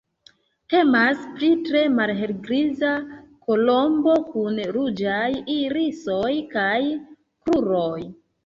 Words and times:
Temas 0.73 1.19
pri 1.33 1.49
tre 1.67 1.83
malhelgriza 1.97 2.95
kolombo 3.49 4.15
kun 4.33 4.57
ruĝaj 4.79 5.29
irisoj 5.59 6.35
kaj 6.57 6.75
kruroj. 7.45 7.97